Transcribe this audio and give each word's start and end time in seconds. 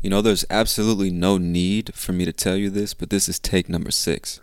You 0.00 0.08
know, 0.08 0.22
there's 0.22 0.46
absolutely 0.48 1.10
no 1.10 1.36
need 1.36 1.94
for 1.94 2.12
me 2.12 2.24
to 2.24 2.32
tell 2.32 2.56
you 2.56 2.70
this, 2.70 2.94
but 2.94 3.10
this 3.10 3.28
is 3.28 3.38
take 3.38 3.68
number 3.68 3.90
six. 3.90 4.40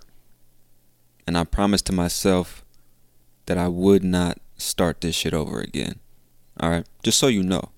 And 1.26 1.38
I 1.38 1.46
promised 1.46 1.88
to 1.88 1.94
myself 1.94 2.64
that 3.48 3.58
I 3.58 3.68
would 3.68 4.04
not 4.04 4.40
start 4.56 5.02
this 5.02 5.16
shit 5.16 5.34
over 5.34 5.60
again. 5.60 6.00
Alright? 6.62 6.88
Just 7.02 7.18
so 7.18 7.28
you 7.28 7.42
know. 7.42 7.70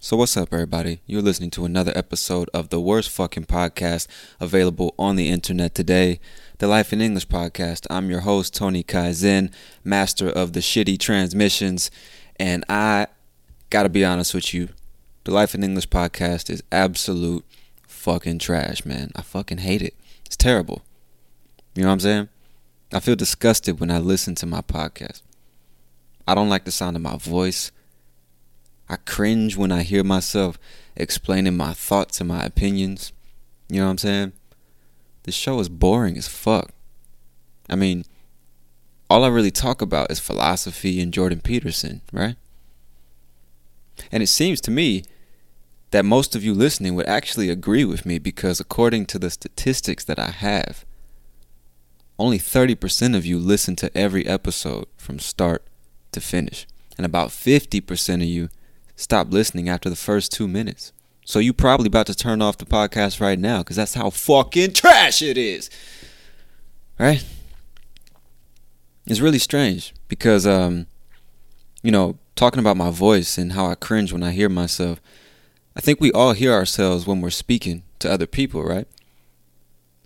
So, 0.00 0.16
what's 0.16 0.36
up, 0.36 0.52
everybody? 0.52 1.00
You're 1.06 1.22
listening 1.22 1.50
to 1.50 1.64
another 1.64 1.92
episode 1.96 2.48
of 2.54 2.68
the 2.68 2.80
worst 2.80 3.10
fucking 3.10 3.46
podcast 3.46 4.06
available 4.38 4.94
on 4.96 5.16
the 5.16 5.28
internet 5.28 5.74
today, 5.74 6.20
the 6.58 6.68
Life 6.68 6.92
in 6.92 7.00
English 7.00 7.26
podcast. 7.26 7.84
I'm 7.90 8.08
your 8.08 8.20
host, 8.20 8.54
Tony 8.54 8.84
Kaizen, 8.84 9.52
master 9.82 10.28
of 10.30 10.52
the 10.52 10.60
shitty 10.60 11.00
transmissions, 11.00 11.90
and 12.36 12.64
I 12.68 13.08
gotta 13.70 13.88
be 13.88 14.04
honest 14.04 14.34
with 14.34 14.54
you. 14.54 14.68
The 15.28 15.34
Life 15.34 15.54
in 15.54 15.62
English 15.62 15.90
podcast 15.90 16.48
is 16.48 16.62
absolute 16.72 17.44
fucking 17.86 18.38
trash, 18.38 18.86
man. 18.86 19.12
I 19.14 19.20
fucking 19.20 19.58
hate 19.58 19.82
it. 19.82 19.94
It's 20.24 20.38
terrible. 20.38 20.80
You 21.74 21.82
know 21.82 21.88
what 21.88 21.92
I'm 21.92 22.00
saying? 22.00 22.28
I 22.94 23.00
feel 23.00 23.14
disgusted 23.14 23.78
when 23.78 23.90
I 23.90 23.98
listen 23.98 24.34
to 24.36 24.46
my 24.46 24.62
podcast. 24.62 25.20
I 26.26 26.34
don't 26.34 26.48
like 26.48 26.64
the 26.64 26.70
sound 26.70 26.96
of 26.96 27.02
my 27.02 27.18
voice. 27.18 27.72
I 28.88 28.96
cringe 28.96 29.54
when 29.54 29.70
I 29.70 29.82
hear 29.82 30.02
myself 30.02 30.58
explaining 30.96 31.58
my 31.58 31.74
thoughts 31.74 32.22
and 32.22 32.28
my 32.28 32.42
opinions. 32.42 33.12
You 33.68 33.80
know 33.80 33.84
what 33.84 33.90
I'm 33.90 33.98
saying? 33.98 34.32
The 35.24 35.32
show 35.32 35.60
is 35.60 35.68
boring 35.68 36.16
as 36.16 36.26
fuck. 36.26 36.70
I 37.68 37.76
mean, 37.76 38.06
all 39.10 39.24
I 39.24 39.28
really 39.28 39.50
talk 39.50 39.82
about 39.82 40.10
is 40.10 40.20
philosophy 40.20 41.02
and 41.02 41.12
Jordan 41.12 41.42
Peterson, 41.42 42.00
right? 42.14 42.36
And 44.10 44.22
it 44.22 44.28
seems 44.28 44.62
to 44.62 44.70
me 44.70 45.04
that 45.90 46.04
most 46.04 46.36
of 46.36 46.44
you 46.44 46.54
listening 46.54 46.94
would 46.94 47.06
actually 47.06 47.50
agree 47.50 47.84
with 47.84 48.04
me 48.04 48.18
because, 48.18 48.60
according 48.60 49.06
to 49.06 49.18
the 49.18 49.30
statistics 49.30 50.04
that 50.04 50.18
I 50.18 50.30
have, 50.30 50.84
only 52.18 52.38
30% 52.38 53.16
of 53.16 53.24
you 53.24 53.38
listen 53.38 53.76
to 53.76 53.96
every 53.96 54.26
episode 54.26 54.86
from 54.96 55.18
start 55.18 55.64
to 56.12 56.20
finish. 56.20 56.66
And 56.96 57.06
about 57.06 57.28
50% 57.28 58.14
of 58.14 58.22
you 58.22 58.48
stop 58.96 59.32
listening 59.32 59.68
after 59.68 59.88
the 59.88 59.96
first 59.96 60.32
two 60.32 60.48
minutes. 60.48 60.92
So 61.24 61.38
you 61.38 61.52
probably 61.52 61.86
about 61.86 62.06
to 62.06 62.14
turn 62.14 62.42
off 62.42 62.58
the 62.58 62.64
podcast 62.64 63.20
right 63.20 63.38
now 63.38 63.58
because 63.58 63.76
that's 63.76 63.94
how 63.94 64.10
fucking 64.10 64.72
trash 64.72 65.22
it 65.22 65.38
is. 65.38 65.70
Right? 66.98 67.24
It's 69.06 69.20
really 69.20 69.38
strange 69.38 69.94
because, 70.08 70.46
um, 70.46 70.86
you 71.82 71.92
know, 71.92 72.18
talking 72.34 72.60
about 72.60 72.76
my 72.76 72.90
voice 72.90 73.38
and 73.38 73.52
how 73.52 73.66
I 73.66 73.74
cringe 73.74 74.12
when 74.12 74.22
I 74.22 74.32
hear 74.32 74.48
myself, 74.48 75.00
I 75.78 75.80
think 75.80 76.00
we 76.00 76.10
all 76.10 76.32
hear 76.32 76.52
ourselves 76.52 77.06
when 77.06 77.20
we're 77.20 77.30
speaking 77.30 77.84
to 78.00 78.10
other 78.10 78.26
people, 78.26 78.64
right? 78.64 78.88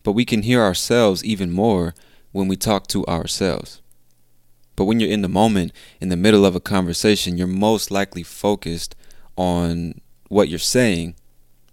But 0.03 0.13
we 0.13 0.27
can 0.27 0.43
hear 0.43 0.61
ourselves 0.61 1.25
even 1.25 1.51
more 1.51 1.95
when 2.31 2.47
we 2.47 2.57
talk 2.57 2.89
to 2.89 3.07
ourselves. 3.07 3.81
But 4.77 4.85
when 4.85 5.01
you're 5.01 5.11
in 5.11 5.23
the 5.23 5.31
moment, 5.31 5.73
in 5.99 6.11
the 6.11 6.17
middle 6.17 6.45
of 6.45 6.55
a 6.55 6.61
conversation, 6.61 7.39
you're 7.39 7.47
most 7.47 7.91
likely 7.91 8.23
focused 8.23 8.95
on 9.35 10.03
what 10.29 10.51
you're 10.51 10.59
saying 10.59 11.15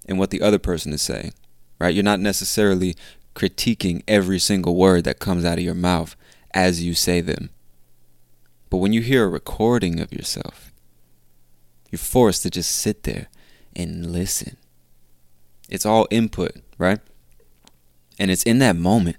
and 0.07 0.17
what 0.17 0.29
the 0.29 0.41
other 0.41 0.59
person 0.59 0.93
is 0.93 1.01
saying, 1.01 1.33
right? 1.77 1.93
You're 1.93 2.01
not 2.01 2.21
necessarily 2.21 2.95
critiquing 3.35 4.01
every 4.07 4.39
single 4.39 4.77
word 4.77 5.03
that 5.03 5.19
comes 5.19 5.43
out 5.43 5.57
of 5.57 5.63
your 5.63 5.75
mouth 5.75 6.15
as 6.53 6.81
you 6.81 6.93
say 6.93 7.19
them. 7.19 7.49
But 8.69 8.77
when 8.77 8.93
you 8.93 9.01
hear 9.01 9.25
a 9.25 9.29
recording 9.29 9.99
of 9.99 10.13
yourself, 10.13 10.71
you're 11.91 11.99
forced 11.99 12.43
to 12.43 12.49
just 12.49 12.71
sit 12.71 13.03
there 13.03 13.27
and 13.75 14.11
listen. 14.11 14.57
It's 15.69 15.85
all 15.85 16.07
input, 16.09 16.53
right? 16.77 16.99
And 18.17 18.31
it's 18.31 18.43
in 18.43 18.59
that 18.59 18.75
moment 18.75 19.17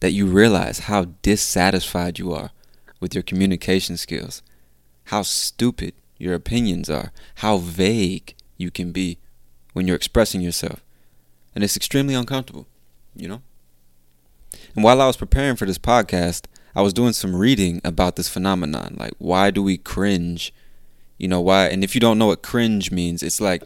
that 0.00 0.12
you 0.12 0.26
realize 0.26 0.80
how 0.80 1.06
dissatisfied 1.22 2.18
you 2.18 2.32
are 2.32 2.50
with 2.98 3.14
your 3.14 3.22
communication 3.22 3.96
skills, 3.96 4.42
how 5.04 5.22
stupid 5.22 5.94
your 6.18 6.34
opinions 6.34 6.90
are, 6.90 7.12
how 7.36 7.58
vague 7.58 8.34
you 8.56 8.70
can 8.70 8.92
be 8.92 9.18
when 9.72 9.86
you're 9.86 9.96
expressing 9.96 10.40
yourself. 10.40 10.82
And 11.54 11.64
it's 11.64 11.76
extremely 11.76 12.14
uncomfortable, 12.14 12.66
you 13.14 13.28
know? 13.28 13.42
And 14.74 14.84
while 14.84 15.00
I 15.00 15.06
was 15.06 15.16
preparing 15.16 15.56
for 15.56 15.66
this 15.66 15.78
podcast, 15.78 16.44
I 16.74 16.82
was 16.82 16.92
doing 16.92 17.12
some 17.12 17.34
reading 17.34 17.80
about 17.84 18.16
this 18.16 18.28
phenomenon. 18.28 18.96
Like, 18.98 19.12
why 19.18 19.50
do 19.50 19.62
we 19.62 19.76
cringe? 19.76 20.52
You 21.18 21.28
know, 21.28 21.40
why? 21.40 21.66
And 21.66 21.82
if 21.82 21.94
you 21.94 22.00
don't 22.00 22.18
know 22.18 22.26
what 22.26 22.42
cringe 22.42 22.90
means, 22.90 23.22
it's 23.22 23.40
like 23.40 23.62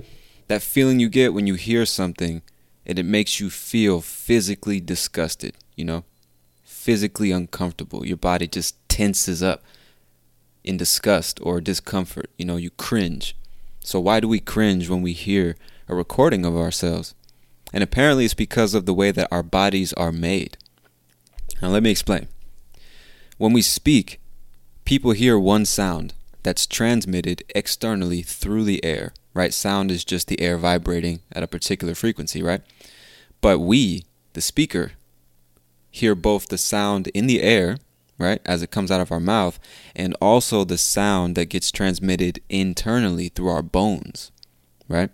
that 0.49 0.63
feeling 0.63 1.01
you 1.01 1.09
get 1.09 1.35
when 1.35 1.47
you 1.47 1.55
hear 1.55 1.87
something 1.87 2.43
and 2.87 2.99
it 2.99 3.05
makes 3.05 3.41
you 3.41 3.51
feel 3.51 4.01
physically 4.01 4.81
disgusted, 4.81 5.55
you 5.75 5.85
know? 5.85 6.05
Physically 6.65 7.31
uncomfortable. 7.31 8.07
Your 8.07 8.17
body 8.17 8.47
just 8.47 8.77
tenses 8.89 9.43
up 9.43 9.63
in 10.63 10.77
disgust 10.77 11.39
or 11.43 11.61
discomfort. 11.61 12.31
You 12.37 12.45
know, 12.45 12.57
you 12.57 12.71
cringe. 12.71 13.37
So, 13.81 14.01
why 14.01 14.21
do 14.21 14.29
we 14.29 14.41
cringe 14.41 14.89
when 14.89 15.03
we 15.03 15.13
hear 15.13 15.57
a 15.89 15.95
recording 15.95 16.45
of 16.45 16.57
ourselves? 16.57 17.15
And 17.73 17.83
apparently, 17.83 18.25
it's 18.25 18.35
because 18.35 18.75
of 18.75 18.87
the 18.87 18.95
way 18.95 19.11
that 19.11 19.29
our 19.31 19.43
bodies 19.43 19.93
are 19.95 20.13
made. 20.13 20.57
Now, 21.61 21.69
let 21.69 21.83
me 21.83 21.91
explain. 21.91 22.29
When 23.39 23.53
we 23.53 23.63
speak, 23.63 24.21
people 24.85 25.13
hear 25.13 25.39
one 25.39 25.65
sound 25.65 26.15
that's 26.45 26.67
transmitted 26.67 27.43
externally 27.55 28.23
through 28.23 28.63
the 28.63 28.85
air, 28.85 29.13
right? 29.35 29.53
Sound 29.53 29.91
is 29.91 30.05
just 30.05 30.29
the 30.29 30.41
air 30.41 30.57
vibrating 30.57 31.19
at 31.33 31.43
a 31.43 31.49
particular 31.49 31.97
frequency, 31.97 32.41
right? 32.41 32.61
But 33.41 33.59
we, 33.59 34.05
the 34.35 34.41
speaker, 34.41 34.93
hear 35.91 36.15
both 36.15 36.47
the 36.49 36.59
sound 36.59 37.09
in 37.09 37.27
the 37.27 37.43
air 37.43 37.79
right, 38.19 38.41
as 38.45 38.63
it 38.63 38.71
comes 38.71 38.91
out 38.91 39.01
of 39.01 39.11
our 39.11 39.21
mouth, 39.21 39.59
and 39.95 40.15
also 40.21 40.65
the 40.65 40.79
sound 40.79 41.37
that 41.37 41.47
gets 41.47 41.73
transmitted 41.73 42.41
internally 42.49 43.29
through 43.29 43.49
our 43.49 43.63
bones, 43.63 44.31
right? 44.89 45.11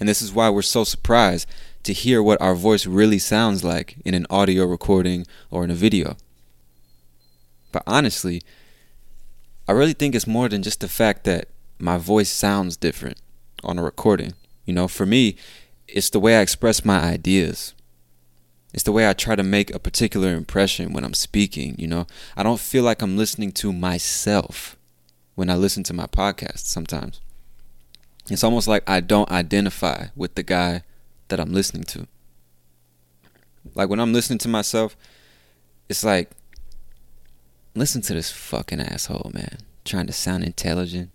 And 0.00 0.08
this 0.08 0.22
is 0.22 0.32
why 0.32 0.50
we're 0.50 0.62
so 0.62 0.84
surprised 0.84 1.48
to 1.84 1.92
hear 1.92 2.22
what 2.22 2.40
our 2.40 2.54
voice 2.54 2.86
really 2.86 3.18
sounds 3.18 3.64
like 3.64 3.96
in 4.04 4.14
an 4.14 4.26
audio 4.30 4.64
recording 4.64 5.26
or 5.50 5.64
in 5.64 5.70
a 5.70 5.74
video. 5.74 6.16
But 7.72 7.82
honestly, 7.86 8.42
I 9.68 9.72
really 9.72 9.92
think 9.92 10.14
it's 10.14 10.26
more 10.26 10.48
than 10.48 10.62
just 10.62 10.80
the 10.80 10.88
fact 10.88 11.24
that 11.24 11.48
my 11.78 11.98
voice 11.98 12.30
sounds 12.30 12.76
different 12.76 13.20
on 13.62 13.78
a 13.78 13.82
recording. 13.82 14.32
You 14.64 14.72
know, 14.72 14.88
for 14.88 15.04
me, 15.04 15.36
it's 15.86 16.08
the 16.08 16.18
way 16.18 16.38
I 16.38 16.40
express 16.40 16.86
my 16.86 17.00
ideas. 17.00 17.74
It's 18.72 18.82
the 18.82 18.92
way 18.92 19.08
I 19.08 19.12
try 19.12 19.36
to 19.36 19.42
make 19.42 19.74
a 19.74 19.78
particular 19.78 20.34
impression 20.34 20.94
when 20.94 21.04
I'm 21.04 21.14
speaking, 21.14 21.74
you 21.78 21.86
know. 21.86 22.06
I 22.34 22.42
don't 22.42 22.60
feel 22.60 22.82
like 22.82 23.02
I'm 23.02 23.18
listening 23.18 23.52
to 23.52 23.72
myself 23.72 24.76
when 25.34 25.50
I 25.50 25.56
listen 25.56 25.82
to 25.84 25.94
my 25.94 26.06
podcast 26.06 26.60
sometimes. 26.60 27.20
It's 28.30 28.44
almost 28.44 28.68
like 28.68 28.88
I 28.88 29.00
don't 29.00 29.30
identify 29.30 30.06
with 30.16 30.34
the 30.34 30.42
guy 30.42 30.82
that 31.28 31.40
I'm 31.40 31.52
listening 31.52 31.84
to. 31.84 32.06
Like 33.74 33.90
when 33.90 34.00
I'm 34.00 34.12
listening 34.12 34.38
to 34.40 34.48
myself, 34.48 34.96
it's 35.88 36.04
like 36.04 36.30
listen 37.78 38.02
to 38.02 38.14
this 38.14 38.30
fucking 38.30 38.80
asshole, 38.80 39.30
man, 39.32 39.58
trying 39.84 40.06
to 40.06 40.12
sound 40.12 40.44
intelligent. 40.44 41.10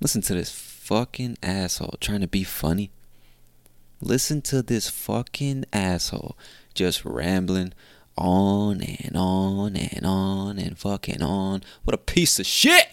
Listen 0.00 0.22
to 0.22 0.34
this 0.34 0.50
fucking 0.50 1.36
asshole 1.42 1.96
trying 2.00 2.20
to 2.20 2.26
be 2.26 2.44
funny. 2.44 2.90
Listen 4.00 4.42
to 4.42 4.62
this 4.62 4.88
fucking 4.88 5.64
asshole 5.72 6.36
just 6.74 7.04
rambling 7.04 7.72
on 8.16 8.80
and 8.80 9.16
on 9.16 9.76
and 9.76 10.04
on 10.04 10.58
and 10.58 10.78
fucking 10.78 11.22
on. 11.22 11.62
What 11.84 11.94
a 11.94 11.98
piece 11.98 12.38
of 12.38 12.46
shit! 12.46 12.86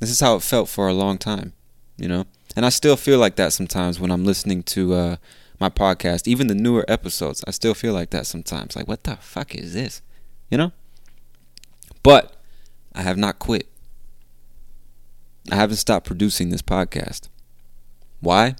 This 0.00 0.10
is 0.10 0.20
how 0.20 0.36
it 0.36 0.42
felt 0.42 0.68
for 0.68 0.88
a 0.88 0.94
long 0.94 1.18
time, 1.18 1.52
you 1.96 2.06
know? 2.06 2.24
And 2.54 2.64
I 2.64 2.68
still 2.68 2.96
feel 2.96 3.18
like 3.18 3.36
that 3.36 3.52
sometimes 3.52 3.98
when 3.98 4.10
I'm 4.10 4.24
listening 4.24 4.62
to 4.64 4.94
uh, 4.94 5.16
my 5.60 5.68
podcast, 5.68 6.28
even 6.28 6.46
the 6.46 6.54
newer 6.54 6.84
episodes. 6.88 7.42
I 7.46 7.50
still 7.50 7.74
feel 7.74 7.92
like 7.92 8.10
that 8.10 8.26
sometimes. 8.26 8.76
Like, 8.76 8.88
what 8.88 9.04
the 9.04 9.16
fuck 9.16 9.54
is 9.54 9.74
this? 9.74 10.02
You 10.50 10.58
know? 10.58 10.72
But 12.02 12.36
I 12.94 13.02
have 13.02 13.16
not 13.16 13.38
quit. 13.38 13.68
I 15.50 15.56
haven't 15.56 15.76
stopped 15.76 16.06
producing 16.06 16.50
this 16.50 16.62
podcast. 16.62 17.28
Why? 18.20 18.56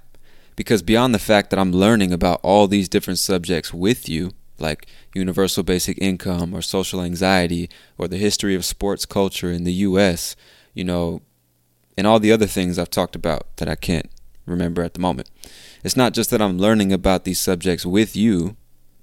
Because 0.56 0.82
beyond 0.82 1.14
the 1.14 1.18
fact 1.18 1.50
that 1.50 1.58
I'm 1.58 1.72
learning 1.72 2.12
about 2.12 2.40
all 2.42 2.66
these 2.66 2.88
different 2.88 3.18
subjects 3.18 3.72
with 3.72 4.08
you, 4.08 4.32
like 4.58 4.86
universal 5.14 5.62
basic 5.62 5.98
income 5.98 6.54
or 6.54 6.62
social 6.62 7.00
anxiety 7.00 7.70
or 7.96 8.08
the 8.08 8.16
history 8.16 8.54
of 8.54 8.64
sports 8.64 9.06
culture 9.06 9.52
in 9.52 9.64
the 9.64 9.72
US, 9.72 10.34
you 10.74 10.84
know, 10.84 11.22
and 11.96 12.06
all 12.06 12.18
the 12.18 12.32
other 12.32 12.46
things 12.46 12.78
I've 12.78 12.90
talked 12.90 13.16
about 13.16 13.56
that 13.56 13.68
I 13.68 13.74
can't 13.74 14.10
remember 14.46 14.82
at 14.82 14.94
the 14.94 15.00
moment. 15.00 15.30
It's 15.84 15.96
not 15.96 16.12
just 16.12 16.30
that 16.30 16.42
I'm 16.42 16.58
learning 16.58 16.92
about 16.92 17.24
these 17.24 17.40
subjects 17.40 17.86
with 17.86 18.16
you, 18.16 18.56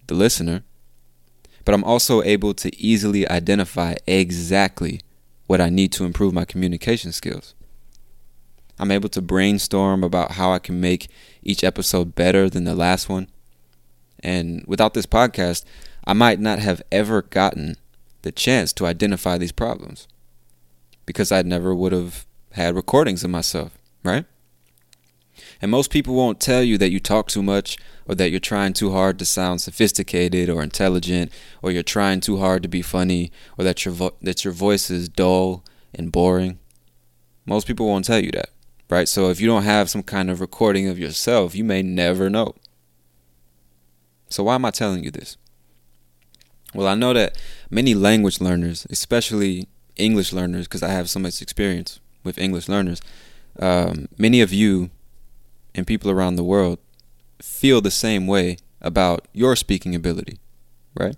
the 0.08 0.14
listener, 0.14 0.64
but 1.64 1.74
I'm 1.74 1.84
also 1.84 2.22
able 2.22 2.54
to 2.56 2.76
easily 2.78 3.28
identify 3.28 3.96
exactly 4.06 5.02
what 5.48 5.62
I 5.62 5.70
need 5.70 5.92
to 5.94 6.06
improve 6.06 6.34
my 6.34 6.46
communication 6.46 7.12
skills. 7.12 7.54
I'm 8.78 8.92
able 8.92 9.10
to 9.10 9.22
brainstorm 9.22 10.04
about 10.04 10.32
how 10.32 10.52
I 10.52 10.60
can 10.60 10.82
make 10.82 11.08
each 11.44 11.64
episode 11.64 12.14
better 12.14 12.50
than 12.50 12.66
the 12.66 12.76
last 12.76 13.08
one. 13.08 13.28
And 14.20 14.64
without 14.68 14.94
this 14.94 15.06
podcast, 15.06 15.64
I 16.06 16.14
might 16.14 16.40
not 16.40 16.60
have 16.60 16.82
ever 16.92 17.22
gotten 17.22 17.78
the 18.24 18.32
chance 18.32 18.74
to 18.74 18.86
identify 18.86 19.38
these 19.38 19.52
problems 19.52 20.08
because 21.06 21.32
I 21.32 21.42
never 21.44 21.74
would 21.74 21.92
have 21.92 22.26
had 22.54 22.76
recordings 22.76 23.24
of 23.24 23.30
myself, 23.30 23.78
right? 24.04 24.26
And 25.62 25.72
most 25.72 25.92
people 25.92 26.16
won't 26.16 26.40
tell 26.40 26.64
you 26.64 26.78
that 26.78 26.92
you 26.92 27.00
talk 27.00 27.28
too 27.28 27.44
much 27.44 27.78
or 28.08 28.16
that 28.16 28.30
you're 28.30 28.40
trying 28.40 28.74
too 28.74 28.92
hard 28.92 29.20
to 29.20 29.26
sound 29.26 29.62
sophisticated 29.62 30.50
or 30.50 30.62
intelligent 30.62 31.32
or 31.62 31.72
you're 31.72 31.84
trying 31.84 32.20
too 32.20 32.38
hard 32.38 32.64
to 32.64 32.70
be 32.70 32.82
funny 32.82 33.32
or 33.58 33.64
that 33.64 33.86
your 33.86 33.94
vo- 33.94 34.16
that 34.22 34.44
your 34.44 34.54
voice 34.54 34.90
is 34.90 35.10
dull 35.10 35.64
and 35.94 36.12
boring. 36.12 36.60
Most 37.46 37.68
people 37.68 37.88
won't 37.88 38.06
tell 38.06 38.20
you 38.20 38.32
that 38.32 38.50
right? 38.90 39.08
So 39.08 39.30
if 39.30 39.40
you 39.40 39.48
don't 39.48 39.64
have 39.64 39.90
some 39.90 40.04
kind 40.04 40.30
of 40.30 40.42
recording 40.42 40.88
of 40.88 41.00
yourself, 41.00 41.56
you 41.56 41.64
may 41.64 41.82
never 41.82 42.30
know. 42.30 42.56
So 44.30 44.44
why 44.44 44.56
am 44.56 44.66
I 44.66 44.72
telling 44.72 45.04
you 45.04 45.12
this? 45.12 45.38
Well, 46.74 46.88
I 46.88 46.96
know 46.96 47.14
that 47.14 47.38
many 47.70 47.94
language 47.94 48.42
learners, 48.42 48.86
especially 48.90 49.68
English 49.96 50.34
learners, 50.34 50.68
because 50.68 50.84
I 50.84 50.90
have 50.90 51.10
so 51.10 51.20
much 51.20 51.42
experience 51.42 52.00
with 52.24 52.38
English 52.38 52.68
learners, 52.68 53.02
um, 53.60 54.08
many 54.18 54.42
of 54.42 54.52
you 54.52 54.90
and 55.76 55.86
people 55.86 56.10
around 56.10 56.36
the 56.36 56.44
world 56.44 56.80
feel 57.42 57.82
the 57.82 57.92
same 57.92 58.26
way 58.26 58.58
about 58.82 59.28
your 59.34 59.56
speaking 59.56 59.94
ability, 59.94 60.40
right? 60.96 61.16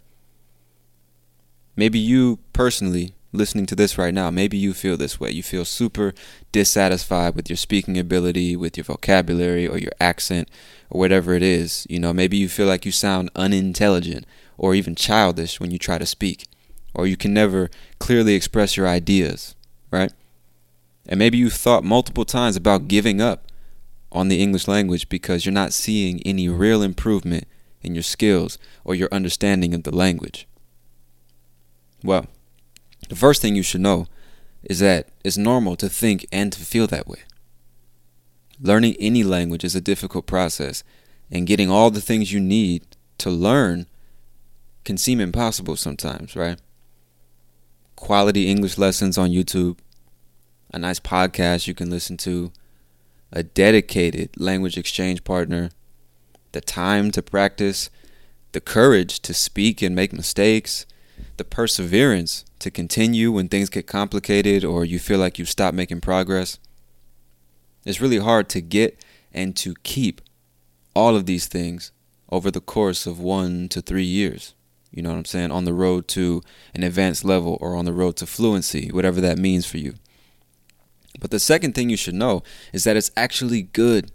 Maybe 1.76 2.00
you 2.00 2.40
personally 2.54 3.14
listening 3.34 3.66
to 3.68 3.76
this 3.76 3.98
right 3.98 4.14
now, 4.14 4.32
maybe 4.32 4.58
you 4.58 4.74
feel 4.74 4.98
this 4.98 5.20
way. 5.20 5.32
You 5.32 5.44
feel 5.44 5.66
super 5.66 6.14
dissatisfied 6.52 7.36
with 7.36 7.50
your 7.50 7.58
speaking 7.58 7.98
ability, 7.98 8.56
with 8.56 8.78
your 8.78 8.86
vocabulary, 8.86 9.68
or 9.68 9.78
your 9.78 9.92
accent, 10.00 10.50
or 10.90 11.00
whatever 11.00 11.34
it 11.34 11.44
is. 11.44 11.86
You 11.90 12.00
know, 12.00 12.14
maybe 12.14 12.38
you 12.38 12.50
feel 12.50 12.68
like 12.68 12.86
you 12.86 12.92
sound 12.92 13.30
unintelligent 13.36 14.26
or 14.58 14.74
even 14.74 14.96
childish 14.96 15.60
when 15.60 15.72
you 15.72 15.78
try 15.78 15.98
to 15.98 16.06
speak, 16.06 16.48
or 16.94 17.06
you 17.06 17.16
can 17.18 17.34
never 17.34 17.70
clearly 18.00 18.34
express 18.34 18.76
your 18.76 18.88
ideas, 18.88 19.56
right? 19.92 20.12
And 21.08 21.20
maybe 21.20 21.38
you've 21.38 21.54
thought 21.54 21.84
multiple 21.84 22.26
times 22.26 22.56
about 22.56 22.88
giving 22.88 23.22
up 23.22 23.47
on 24.12 24.28
the 24.28 24.42
English 24.42 24.68
language 24.68 25.10
because 25.10 25.46
you're 25.46 25.54
not 25.54 25.74
seeing 25.74 26.22
any 26.26 26.48
real 26.48 26.82
improvement 26.82 27.46
in 27.82 27.94
your 27.94 28.04
skills 28.04 28.58
or 28.84 28.96
your 28.96 29.10
understanding 29.12 29.74
of 29.74 29.84
the 29.84 29.96
language. 29.96 30.48
Well, 32.04 32.28
the 33.10 33.16
first 33.16 33.42
thing 33.42 33.56
you 33.56 33.64
should 33.64 33.82
know 33.82 34.08
is 34.64 34.80
that 34.80 35.10
it's 35.24 35.38
normal 35.38 35.76
to 35.78 35.90
think 35.90 36.26
and 36.32 36.52
to 36.54 36.60
feel 36.60 36.88
that 36.88 37.08
way. 37.08 37.20
Learning 38.60 38.96
any 39.00 39.24
language 39.24 39.64
is 39.64 39.76
a 39.76 39.82
difficult 39.82 40.26
process, 40.26 40.84
and 41.30 41.46
getting 41.46 41.70
all 41.70 41.92
the 41.92 42.02
things 42.02 42.34
you 42.34 42.40
need 42.40 42.84
to 43.20 43.30
learn 43.30 43.86
can 44.84 44.98
seem 44.98 45.20
impossible 45.20 45.76
sometimes, 45.76 46.36
right? 46.36 46.60
Quality 47.96 48.48
English 48.48 48.78
lessons 48.78 49.18
on 49.18 49.30
YouTube, 49.30 49.78
a 50.74 50.80
nice 50.80 51.00
podcast 51.00 51.68
you 51.68 51.74
can 51.74 51.90
listen 51.90 52.18
to, 52.18 52.52
a 53.32 53.44
dedicated 53.44 54.30
language 54.38 54.78
exchange 54.78 55.24
partner, 55.24 55.70
the 56.52 56.62
time 56.62 57.12
to 57.12 57.22
practice, 57.22 57.90
the 58.52 58.62
courage 58.62 59.20
to 59.22 59.34
speak 59.34 59.82
and 59.82 59.96
make 59.96 60.14
mistakes, 60.14 60.86
the 61.38 61.44
perseverance 61.44 62.46
to 62.60 62.72
continue 62.72 63.32
when 63.32 63.48
things 63.48 63.70
get 63.70 63.88
complicated 63.88 64.64
or 64.64 64.86
you 64.86 65.00
feel 65.00 65.20
like 65.20 65.38
you 65.38 65.46
stop 65.46 65.74
making 65.74 66.02
progress. 66.02 66.58
It's 67.86 68.02
really 68.02 68.18
hard 68.18 68.50
to 68.50 68.62
get 68.62 69.04
and 69.34 69.56
to 69.58 69.76
keep 69.84 70.22
all 70.96 71.16
of 71.16 71.26
these 71.26 71.48
things 71.48 71.92
over 72.30 72.50
the 72.50 72.62
course 72.62 73.06
of 73.06 73.20
one 73.20 73.70
to 73.70 73.82
three 73.82 74.04
years. 74.04 74.56
You 74.92 75.04
know 75.04 75.10
what 75.10 75.18
I'm 75.18 75.26
saying? 75.26 75.52
On 75.52 75.66
the 75.66 75.74
road 75.74 76.08
to 76.10 76.42
an 76.74 76.84
advanced 76.84 77.24
level 77.24 77.58
or 77.62 77.76
on 77.76 77.86
the 77.86 77.94
road 77.94 78.16
to 78.18 78.26
fluency, 78.26 78.90
whatever 78.90 79.22
that 79.22 79.38
means 79.38 79.66
for 79.66 79.78
you. 79.78 79.96
But 81.20 81.32
the 81.32 81.40
second 81.40 81.74
thing 81.74 81.90
you 81.90 81.98
should 81.98 82.14
know 82.14 82.44
is 82.74 82.84
that 82.84 82.96
it's 82.96 83.12
actually 83.18 83.64
good 83.64 84.12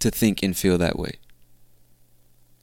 to 0.00 0.10
think 0.10 0.42
and 0.42 0.56
feel 0.56 0.78
that 0.78 0.98
way. 0.98 1.14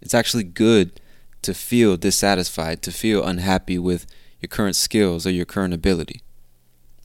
It's 0.01 0.13
actually 0.13 0.43
good 0.43 0.99
to 1.43 1.53
feel 1.53 1.97
dissatisfied, 1.97 2.81
to 2.81 2.91
feel 2.91 3.23
unhappy 3.23 3.77
with 3.77 4.05
your 4.41 4.49
current 4.49 4.75
skills 4.75 5.25
or 5.25 5.31
your 5.31 5.45
current 5.45 5.73
ability. 5.73 6.21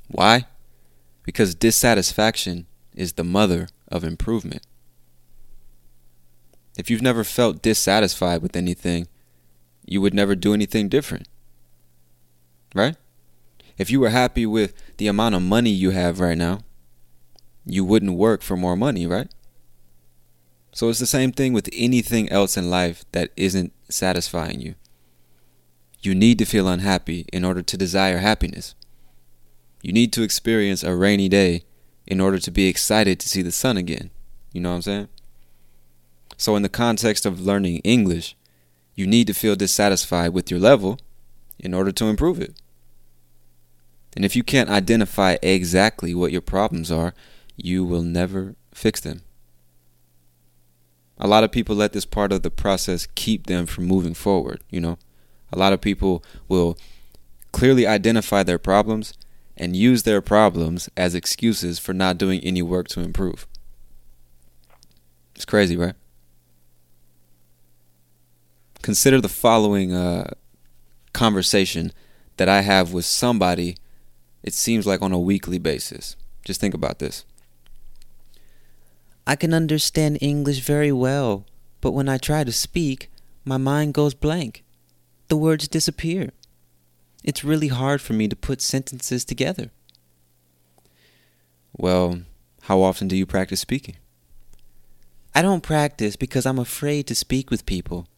Why? 0.09 0.47
Because 1.23 1.55
dissatisfaction 1.55 2.67
is 2.95 3.13
the 3.13 3.25
mother 3.25 3.69
of 3.89 4.03
improvement. 4.03 4.63
If 6.77 6.91
you've 6.91 7.03
never 7.03 7.25
felt 7.25 7.63
dissatisfied 7.63 8.43
with 8.43 8.57
anything, 8.57 9.09
you 9.85 10.01
would 10.01 10.15
never 10.15 10.35
do 10.35 10.55
anything 10.55 10.89
different. 10.89 11.29
Right? 12.75 12.97
If 13.79 13.91
you 13.91 14.01
were 14.01 14.11
happy 14.11 14.45
with 14.45 14.75
the 14.97 15.07
amount 15.07 15.37
of 15.37 15.43
money 15.43 15.71
you 15.71 15.91
have 15.91 16.21
right 16.21 16.37
now, 16.37 16.61
you 17.65 17.85
wouldn't 17.85 18.17
work 18.17 18.43
for 18.43 18.57
more 18.57 18.77
money, 18.77 19.07
right? 19.07 19.33
So 20.73 20.89
it's 20.89 20.99
the 20.99 21.07
same 21.07 21.33
thing 21.33 21.53
with 21.53 21.71
anything 21.73 22.29
else 22.29 22.57
in 22.57 22.71
life 22.71 23.05
that 23.13 23.31
isn't 23.37 23.73
satisfying 23.89 24.61
you. 24.61 24.75
You 26.01 26.15
need 26.15 26.39
to 26.39 26.45
feel 26.45 26.69
unhappy 26.69 27.27
in 27.33 27.45
order 27.45 27.63
to 27.63 27.77
desire 27.77 28.19
happiness. 28.19 28.75
You 29.83 29.93
need 29.93 30.13
to 30.13 30.23
experience 30.23 30.83
a 30.83 30.95
rainy 30.95 31.29
day 31.29 31.63
in 32.07 32.21
order 32.21 32.39
to 32.39 32.51
be 32.51 32.69
excited 32.69 33.21
to 33.21 33.29
see 33.29 33.43
the 33.43 33.53
sun 33.53 33.77
again. 33.77 34.11
You 34.53 34.61
know 34.61 34.71
what 34.71 34.77
I'm 34.77 34.83
saying? 34.83 35.09
So, 36.37 36.57
in 36.57 36.63
the 36.63 36.69
context 36.69 37.27
of 37.27 37.41
learning 37.41 37.79
English, 37.79 38.37
you 38.95 39.07
need 39.07 39.27
to 39.27 39.35
feel 39.35 39.57
dissatisfied 39.57 40.33
with 40.33 40.51
your 40.51 40.61
level 40.61 40.99
in 41.59 41.75
order 41.75 41.93
to 41.93 42.07
improve 42.07 42.41
it. 42.41 42.61
And 44.17 44.25
if 44.25 44.35
you 44.35 44.43
can't 44.43 44.71
identify 44.71 45.37
exactly 45.43 46.15
what 46.15 46.33
your 46.33 46.41
problems 46.41 46.91
are, 46.91 47.15
you 47.57 47.85
will 47.85 48.03
never 48.03 48.55
fix 48.73 49.01
them. 49.01 49.23
A 51.19 51.27
lot 51.27 51.45
of 51.45 51.53
people 51.53 51.75
let 51.75 51.93
this 51.93 52.05
part 52.05 52.33
of 52.33 52.43
the 52.43 52.51
process 52.51 53.09
keep 53.15 53.47
them 53.47 53.67
from 53.67 53.85
moving 53.85 54.15
forward, 54.15 54.63
you 54.71 54.81
know? 54.81 54.99
A 55.53 55.59
lot 55.59 55.73
of 55.73 55.81
people 55.81 56.23
will 56.47 56.79
clearly 57.53 57.87
identify 57.87 58.43
their 58.43 58.59
problems 58.59 59.15
and 59.57 59.75
use 59.75 60.05
their 60.05 60.21
problems 60.21 60.89
as 60.97 61.15
excuses 61.15 61.79
for 61.79 61.93
not 61.93 62.19
doing 62.19 62.41
any 62.41 62.63
work 62.63 62.87
to 62.89 63.01
improve. 63.01 63.47
It's 65.35 65.45
crazy, 65.45 65.77
right? 65.77 65.95
Consider 68.83 69.21
the 69.21 69.29
following 69.29 69.93
uh, 69.93 70.31
conversation 71.13 71.93
that 72.37 72.49
I 72.49 72.61
have 72.61 72.93
with 72.93 73.05
somebody, 73.05 73.77
it 74.49 74.55
seems 74.55 74.87
like 74.87 75.03
on 75.03 75.13
a 75.13 75.19
weekly 75.19 75.59
basis. 75.59 76.17
Just 76.43 76.59
think 76.59 76.73
about 76.73 77.01
this. 77.01 77.27
I 79.27 79.37
can 79.37 79.53
understand 79.53 80.17
English 80.23 80.61
very 80.61 80.91
well, 80.91 81.45
but 81.83 81.93
when 81.93 82.09
I 82.09 82.17
try 82.17 82.45
to 82.45 82.51
speak, 82.51 83.11
my 83.45 83.59
mind 83.59 83.93
goes 83.93 84.15
blank. 84.15 84.65
The 85.29 85.37
words 85.37 85.69
disappear. 85.69 86.31
It's 87.23 87.45
really 87.45 87.69
hard 87.69 88.01
for 88.01 88.15
me 88.15 88.27
to 88.27 88.35
put 88.35 88.63
sentences 88.63 89.23
together. 89.23 89.71
Well, 91.77 92.23
how 92.63 92.81
often 92.81 93.07
do 93.07 93.17
you 93.17 93.27
practice 93.27 93.61
speaking? 93.61 93.97
I 95.35 95.43
don't 95.43 95.63
practice 95.63 96.17
because 96.17 96.47
I'm 96.47 96.59
afraid 96.59 97.07
to 97.09 97.15
speak 97.15 97.51
with 97.51 97.67
people. 97.67 98.09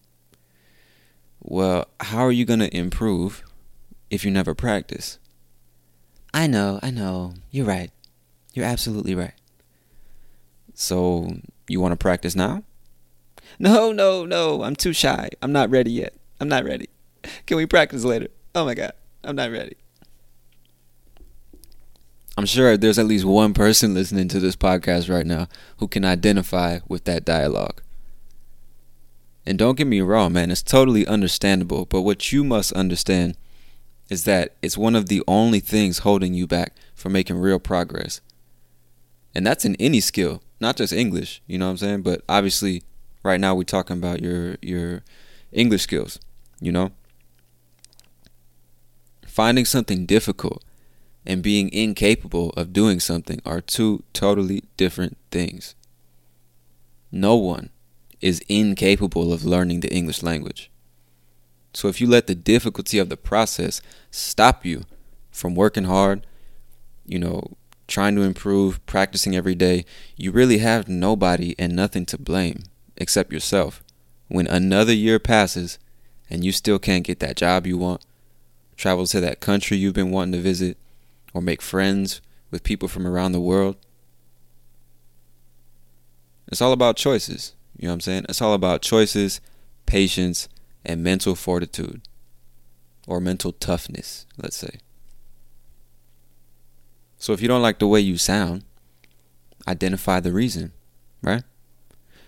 Well, 1.42 1.88
how 1.98 2.20
are 2.20 2.30
you 2.30 2.44
going 2.44 2.60
to 2.60 2.76
improve 2.76 3.42
if 4.10 4.24
you 4.24 4.30
never 4.30 4.54
practice? 4.54 5.18
I 6.32 6.46
know, 6.46 6.78
I 6.82 6.90
know. 6.90 7.34
You're 7.50 7.66
right. 7.66 7.90
You're 8.54 8.66
absolutely 8.66 9.14
right. 9.14 9.34
So, 10.74 11.36
you 11.68 11.80
want 11.80 11.92
to 11.92 11.96
practice 11.96 12.34
now? 12.34 12.62
No, 13.58 13.92
no, 13.92 14.24
no. 14.24 14.62
I'm 14.62 14.76
too 14.76 14.92
shy. 14.92 15.28
I'm 15.42 15.52
not 15.52 15.70
ready 15.70 15.90
yet. 15.90 16.14
I'm 16.40 16.48
not 16.48 16.64
ready. 16.64 16.88
Can 17.46 17.56
we 17.56 17.66
practice 17.66 18.04
later? 18.04 18.28
Oh 18.54 18.64
my 18.64 18.74
God. 18.74 18.92
I'm 19.22 19.36
not 19.36 19.50
ready. 19.50 19.76
I'm 22.38 22.46
sure 22.46 22.76
there's 22.76 22.98
at 22.98 23.06
least 23.06 23.24
one 23.26 23.52
person 23.52 23.92
listening 23.92 24.28
to 24.28 24.40
this 24.40 24.56
podcast 24.56 25.10
right 25.10 25.26
now 25.26 25.48
who 25.76 25.88
can 25.88 26.04
identify 26.04 26.78
with 26.88 27.04
that 27.04 27.24
dialogue. 27.24 27.82
And 29.44 29.58
don't 29.58 29.76
get 29.76 29.86
me 29.86 30.00
wrong, 30.00 30.32
man, 30.32 30.50
it's 30.50 30.62
totally 30.62 31.06
understandable. 31.06 31.84
But 31.84 32.02
what 32.02 32.32
you 32.32 32.44
must 32.44 32.72
understand 32.72 33.36
is 34.10 34.24
that 34.24 34.56
it's 34.60 34.76
one 34.76 34.96
of 34.96 35.06
the 35.08 35.22
only 35.26 35.60
things 35.60 35.98
holding 35.98 36.34
you 36.34 36.46
back 36.46 36.74
from 36.94 37.12
making 37.12 37.38
real 37.38 37.60
progress. 37.60 38.20
And 39.34 39.46
that's 39.46 39.64
in 39.64 39.76
any 39.76 40.00
skill, 40.00 40.42
not 40.58 40.76
just 40.76 40.92
English, 40.92 41.40
you 41.46 41.56
know 41.56 41.66
what 41.66 41.70
I'm 41.70 41.76
saying? 41.78 42.02
But 42.02 42.22
obviously, 42.28 42.82
right 43.22 43.40
now 43.40 43.54
we're 43.54 43.62
talking 43.62 43.96
about 43.96 44.20
your 44.20 44.56
your 44.60 45.04
English 45.52 45.82
skills, 45.82 46.18
you 46.60 46.72
know? 46.72 46.90
Finding 49.26 49.64
something 49.64 50.06
difficult 50.06 50.62
and 51.24 51.42
being 51.42 51.72
incapable 51.72 52.50
of 52.50 52.72
doing 52.72 52.98
something 52.98 53.40
are 53.46 53.60
two 53.60 54.02
totally 54.12 54.64
different 54.76 55.16
things. 55.30 55.76
No 57.12 57.36
one 57.36 57.70
is 58.20 58.42
incapable 58.48 59.32
of 59.32 59.44
learning 59.44 59.80
the 59.80 59.92
English 59.92 60.22
language. 60.22 60.70
So 61.72 61.88
if 61.88 62.00
you 62.00 62.06
let 62.06 62.26
the 62.26 62.34
difficulty 62.34 62.98
of 62.98 63.08
the 63.08 63.16
process 63.16 63.80
stop 64.10 64.64
you 64.64 64.84
from 65.30 65.54
working 65.54 65.84
hard, 65.84 66.26
you 67.06 67.18
know, 67.18 67.56
trying 67.86 68.14
to 68.14 68.22
improve, 68.22 68.84
practicing 68.86 69.34
every 69.34 69.54
day, 69.54 69.84
you 70.16 70.30
really 70.30 70.58
have 70.58 70.88
nobody 70.88 71.54
and 71.58 71.74
nothing 71.74 72.06
to 72.06 72.18
blame 72.18 72.64
except 72.96 73.32
yourself. 73.32 73.82
When 74.28 74.46
another 74.46 74.92
year 74.92 75.18
passes 75.18 75.78
and 76.28 76.44
you 76.44 76.52
still 76.52 76.78
can't 76.78 77.04
get 77.04 77.18
that 77.20 77.36
job 77.36 77.66
you 77.66 77.76
want, 77.78 78.04
travel 78.76 79.06
to 79.06 79.20
that 79.20 79.40
country 79.40 79.76
you've 79.76 79.94
been 79.94 80.12
wanting 80.12 80.32
to 80.32 80.40
visit, 80.40 80.76
or 81.34 81.40
make 81.40 81.62
friends 81.62 82.20
with 82.50 82.64
people 82.64 82.88
from 82.88 83.06
around 83.06 83.32
the 83.32 83.40
world, 83.40 83.76
it's 86.48 86.60
all 86.60 86.72
about 86.72 86.96
choices. 86.96 87.54
You 87.76 87.86
know 87.86 87.92
what 87.92 87.94
I'm 87.94 88.00
saying? 88.00 88.26
It's 88.28 88.42
all 88.42 88.54
about 88.54 88.82
choices, 88.82 89.40
patience, 89.86 90.48
and 90.84 91.02
mental 91.02 91.34
fortitude 91.34 92.02
or 93.06 93.20
mental 93.20 93.52
toughness, 93.52 94.26
let's 94.36 94.56
say. 94.56 94.78
So 97.18 97.32
if 97.32 97.42
you 97.42 97.48
don't 97.48 97.62
like 97.62 97.78
the 97.78 97.86
way 97.86 98.00
you 98.00 98.16
sound, 98.16 98.64
identify 99.68 100.20
the 100.20 100.32
reason, 100.32 100.72
right? 101.22 101.42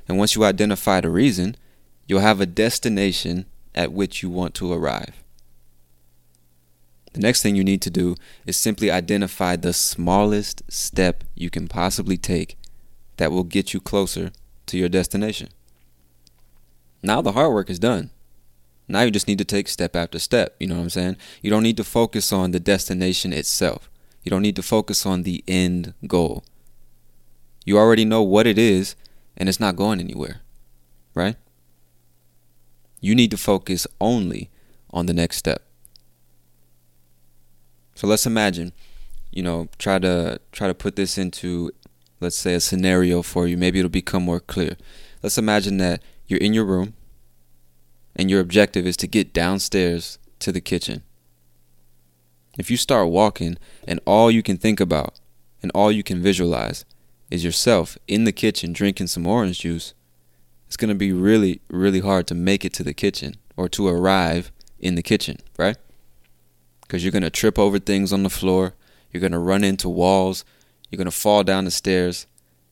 And 0.07 0.19
once 0.19 0.35
you 0.35 0.45
identify 0.45 1.01
the 1.01 1.11
reason, 1.11 1.57
you'll 2.07 2.21
have 2.21 2.41
a 2.41 2.47
destination 2.47 3.47
at 3.75 3.93
which 3.93 4.23
you 4.23 4.29
want 4.29 4.55
to 4.57 4.73
arrive. 4.73 5.23
The 7.13 7.21
next 7.21 7.43
thing 7.43 7.57
you 7.57 7.65
need 7.65 7.83
to 7.83 7.91
do 7.91 8.17
is 8.47 8.57
simply 8.57 8.91
identify 8.91 9.57
the 9.57 9.73
smallest 9.73 10.63
step 10.71 11.25
you 11.35 11.51
can 11.51 11.69
possibly 11.69 12.17
take 12.17 12.57
that 13.19 13.31
will 13.31 13.45
get 13.45 13.75
you 13.75 13.81
closer 13.81 14.33
to 14.67 14.79
your 14.79 14.89
destination. 14.89 15.49
Now 17.03 17.21
the 17.21 17.33
hard 17.33 17.53
work 17.53 17.69
is 17.69 17.79
done. 17.79 18.11
Now 18.93 19.01
you 19.01 19.11
just 19.11 19.27
need 19.27 19.39
to 19.39 19.45
take 19.45 19.69
step 19.69 19.97
after 19.97 20.19
step. 20.19 20.55
You 20.61 20.67
know 20.67 20.77
what 20.77 20.83
I'm 20.83 20.91
saying? 20.91 21.17
You 21.41 21.51
don't 21.51 21.63
need 21.63 21.79
to 21.79 21.85
focus 21.85 22.31
on 22.31 22.51
the 22.51 22.61
destination 22.61 23.33
itself. 23.33 23.89
You 24.23 24.29
don't 24.29 24.43
need 24.43 24.55
to 24.57 24.63
focus 24.63 25.07
on 25.07 25.23
the 25.23 25.43
end 25.49 25.95
goal. 26.07 26.45
You 27.65 27.79
already 27.79 28.05
know 28.05 28.23
what 28.23 28.47
it 28.47 28.59
is, 28.59 28.95
and 29.35 29.49
it's 29.49 29.59
not 29.59 29.77
going 29.77 29.99
anywhere. 29.99 30.43
Right? 31.15 31.37
You 33.01 33.15
need 33.15 33.31
to 33.31 33.39
focus 33.39 33.87
only 33.99 34.51
on 34.91 35.07
the 35.07 35.15
next 35.15 35.39
step. 35.39 35.63
So 37.95 38.07
let's 38.07 38.27
imagine, 38.27 38.73
you 39.31 39.43
know, 39.43 39.69
try 39.79 39.99
to 40.01 40.39
try 40.53 40.69
to 40.69 40.75
put 40.75 40.97
this 40.97 41.17
into 41.17 41.71
let's 42.21 42.37
say 42.37 42.53
a 42.53 42.61
scenario 42.61 43.23
for 43.23 43.47
you. 43.47 43.57
Maybe 43.57 43.79
it'll 43.79 43.89
become 43.89 44.23
more 44.23 44.41
clear. 44.41 44.77
Let's 45.23 45.39
imagine 45.39 45.79
that 45.79 46.03
you're 46.27 46.41
in 46.41 46.53
your 46.53 46.67
room 46.67 46.93
and 48.17 48.31
your 48.31 48.41
objective 48.41 48.87
is 48.87 48.97
to 48.99 49.07
get 49.07 49.33
downstairs 49.33 50.19
to 50.41 50.53
the 50.53 50.61
kitchen. 50.61 51.03
If 52.59 52.71
you 52.71 52.77
start 52.77 53.09
walking 53.09 53.57
and 53.87 54.01
all 54.07 54.31
you 54.31 54.43
can 54.43 54.59
think 54.59 54.81
about 54.81 55.19
and 55.63 55.71
all 55.75 55.91
you 55.91 56.03
can 56.03 56.21
visualize 56.21 56.85
is 57.31 57.45
yourself 57.45 57.97
in 58.07 58.25
the 58.25 58.33
kitchen 58.33 58.73
drinking 58.73 59.07
some 59.07 59.27
orange 59.27 59.61
juice, 59.61 59.95
it's 60.67 60.77
going 60.77 60.91
to 60.91 60.95
be 60.95 61.13
really, 61.13 61.61
really 61.71 62.01
hard 62.01 62.27
to 62.27 62.35
make 62.35 62.65
it 62.65 62.73
to 62.75 62.83
the 62.83 62.95
kitchen 62.95 63.37
or 63.57 63.69
to 63.71 63.89
arrive 63.89 64.53
in 64.79 64.97
the 64.97 65.03
kitchen, 65.03 65.39
right? 65.59 65.77
Because 66.83 67.03
you're 67.05 67.13
going 67.13 67.23
to 67.23 67.31
trip 67.31 67.59
over 67.59 67.79
things 67.79 68.13
on 68.13 68.23
the 68.23 68.31
floor, 68.31 68.75
you're 69.11 69.21
going 69.21 69.33
to 69.33 69.39
run 69.39 69.65
into 69.65 69.89
walls, 69.89 70.45
you're 70.91 70.99
going 70.99 71.07
to 71.07 71.11
fall 71.11 71.43
down 71.43 71.65
the 71.65 71.71
stairs 71.71 72.27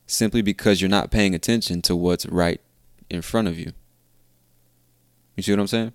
simply 0.05 0.41
because 0.41 0.81
you're 0.81 0.89
not 0.89 1.09
paying 1.09 1.33
attention 1.33 1.81
to 1.83 1.95
what's 1.95 2.25
right 2.27 2.61
in 3.09 3.21
front 3.21 3.47
of 3.47 3.57
you. 3.57 3.71
You 5.35 5.43
see 5.43 5.51
what 5.51 5.59
I'm 5.59 5.67
saying? 5.67 5.93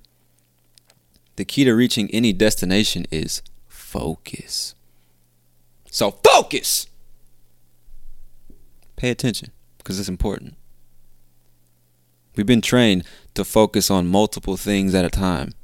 The 1.37 1.45
key 1.45 1.65
to 1.65 1.75
reaching 1.75 2.11
any 2.11 2.33
destination 2.33 3.07
is 3.11 3.43
focus. 3.69 4.75
So 5.91 6.13
focus! 6.25 6.87
Pay 8.97 9.11
attention 9.11 9.51
because 9.79 10.01
it's 10.01 10.09
important. 10.09 10.55
We've 12.35 12.47
been 12.47 12.63
trained 12.63 13.05
to 13.35 13.45
focus 13.45 13.91
on 13.91 14.07
multiple 14.07 14.57
things 14.57 14.95
at 14.95 15.05
a 15.05 15.11
time 15.11 15.55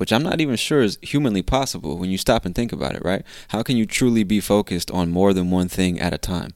which 0.00 0.14
I'm 0.14 0.22
not 0.22 0.40
even 0.40 0.56
sure 0.56 0.80
is 0.80 0.98
humanly 1.02 1.42
possible 1.42 1.98
when 1.98 2.08
you 2.08 2.16
stop 2.16 2.46
and 2.46 2.54
think 2.54 2.72
about 2.72 2.94
it, 2.94 3.04
right? 3.04 3.22
How 3.48 3.62
can 3.62 3.76
you 3.76 3.84
truly 3.84 4.24
be 4.24 4.40
focused 4.40 4.90
on 4.90 5.10
more 5.10 5.34
than 5.34 5.50
one 5.50 5.68
thing 5.68 6.00
at 6.00 6.14
a 6.14 6.18
time? 6.18 6.54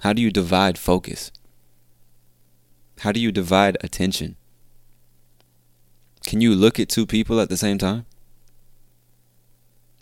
How 0.00 0.12
do 0.12 0.20
you 0.20 0.32
divide 0.32 0.78
focus? 0.78 1.30
How 3.02 3.10
do 3.10 3.18
you 3.18 3.32
divide 3.32 3.76
attention? 3.80 4.36
Can 6.24 6.40
you 6.40 6.54
look 6.54 6.78
at 6.78 6.88
two 6.88 7.04
people 7.04 7.40
at 7.40 7.48
the 7.48 7.56
same 7.56 7.76
time? 7.76 8.06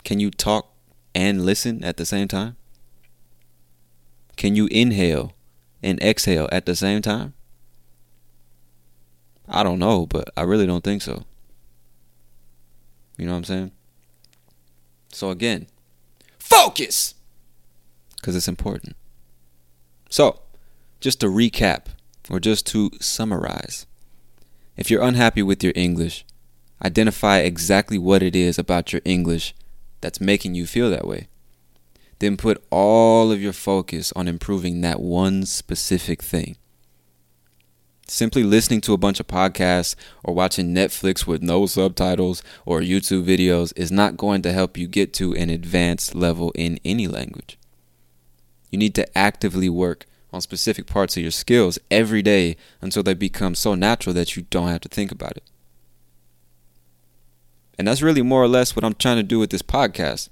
Can 0.04 0.21
you 0.21 0.30
talk 0.30 0.75
and 1.14 1.47
listen 1.47 1.83
at 1.83 1.97
the 1.97 2.04
same 2.04 2.28
time? 2.28 2.57
Can 4.37 4.54
you 4.54 4.66
inhale 4.66 5.33
and 5.83 5.99
exhale 6.02 6.47
at 6.52 6.66
the 6.66 6.76
same 6.76 7.00
time? 7.00 7.33
I 9.49 9.62
don't 9.62 9.78
know, 9.78 10.04
but 10.04 10.28
I 10.37 10.42
really 10.42 10.66
don't 10.66 10.85
think 10.85 11.00
so. 11.00 11.25
You 13.16 13.25
know 13.25 13.33
what 13.33 13.38
I'm 13.38 13.45
saying? 13.45 13.71
So 15.11 15.30
again, 15.30 15.69
focus! 16.38 17.14
Because 18.16 18.37
it's 18.37 18.47
important. 18.47 18.95
So, 20.11 20.42
just 21.00 21.19
to 21.21 21.28
recap, 21.28 21.87
or 22.30 22.40
just 22.40 22.66
to 22.68 22.90
summarize, 23.00 23.87
if 24.76 24.90
you're 24.90 25.02
unhappy 25.02 25.42
with 25.42 25.62
your 25.62 25.72
English, 25.76 26.25
identify 26.82 27.38
exactly 27.38 27.99
what 27.99 28.22
it 28.22 28.34
is 28.34 28.58
about 28.58 28.92
your 28.92 29.02
English 29.04 29.54
that's 30.00 30.20
making 30.20 30.54
you 30.54 30.66
feel 30.66 30.88
that 30.90 31.06
way. 31.06 31.28
then 32.20 32.37
put 32.37 32.62
all 32.70 33.32
of 33.32 33.42
your 33.42 33.52
focus 33.52 34.12
on 34.14 34.28
improving 34.28 34.80
that 34.82 35.00
one 35.00 35.44
specific 35.44 36.22
thing. 36.22 36.56
Simply 38.06 38.42
listening 38.42 38.80
to 38.82 38.92
a 38.92 38.99
bunch 38.99 39.20
of 39.20 39.26
podcasts 39.26 39.94
or 40.22 40.34
watching 40.34 40.75
Netflix 40.75 41.26
with 41.26 41.42
no 41.42 41.66
subtitles 41.66 42.42
or 42.66 42.80
YouTube 42.80 43.25
videos 43.25 43.72
is 43.76 43.90
not 43.90 44.16
going 44.16 44.42
to 44.42 44.52
help 44.52 44.76
you 44.76 44.87
get 44.87 45.12
to 45.14 45.34
an 45.34 45.49
advanced 45.49 46.14
level 46.14 46.52
in 46.54 46.78
any 46.84 47.06
language. 47.06 47.58
You 48.70 48.78
need 48.78 48.94
to 48.96 49.18
actively 49.18 49.68
work 49.68 50.06
on 50.32 50.40
specific 50.40 50.87
parts 50.87 51.16
of 51.16 51.22
your 51.22 51.32
skills 51.32 51.78
every 51.90 52.22
day 52.22 52.56
until 52.80 53.02
they 53.02 53.14
become 53.14 53.54
so 53.54 53.75
natural 53.75 54.14
that 54.14 54.37
you 54.37 54.42
don't 54.50 54.68
have 54.68 54.80
to 54.82 54.88
think 54.88 55.10
about 55.10 55.37
it. 55.37 55.42
And 57.78 57.88
that's 57.88 58.02
really 58.02 58.22
more 58.22 58.42
or 58.42 58.49
less 58.49 58.76
what 58.76 58.84
I'm 58.84 58.94
trying 58.94 59.16
to 59.16 59.22
do 59.22 59.38
with 59.38 59.50
this 59.50 59.62
podcast. 59.62 60.28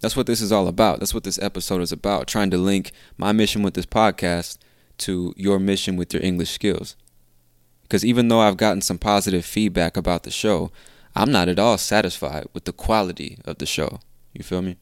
That's 0.00 0.16
what 0.16 0.26
this 0.26 0.40
is 0.40 0.52
all 0.52 0.68
about. 0.68 0.98
That's 0.98 1.14
what 1.14 1.24
this 1.24 1.38
episode 1.38 1.80
is 1.80 1.92
about. 1.92 2.26
Trying 2.26 2.50
to 2.50 2.58
link 2.58 2.90
my 3.16 3.32
mission 3.32 3.62
with 3.62 3.74
this 3.74 3.86
podcast 3.86 4.58
to 4.98 5.34
your 5.36 5.58
mission 5.58 5.96
with 5.96 6.12
your 6.12 6.22
English 6.22 6.50
skills. 6.50 6.96
Because 7.82 8.04
even 8.04 8.28
though 8.28 8.40
I've 8.40 8.56
gotten 8.56 8.80
some 8.80 8.98
positive 8.98 9.44
feedback 9.44 9.96
about 9.96 10.22
the 10.22 10.30
show, 10.30 10.70
I'm 11.14 11.30
not 11.30 11.48
at 11.48 11.58
all 11.58 11.78
satisfied 11.78 12.46
with 12.52 12.64
the 12.64 12.72
quality 12.72 13.38
of 13.44 13.58
the 13.58 13.66
show. 13.66 14.00
You 14.32 14.42
feel 14.42 14.62
me? 14.62 14.76